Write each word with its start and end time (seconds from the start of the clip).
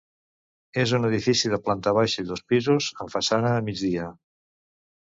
És 0.83 0.93
un 0.99 1.05
edifici 1.09 1.51
de 1.55 1.59
planta 1.67 1.95
baixa 1.99 2.25
i 2.25 2.27
dos 2.33 2.45
pisos, 2.55 2.91
amb 3.07 3.17
façana 3.19 3.57
a 3.61 3.65
migdia. 3.71 4.13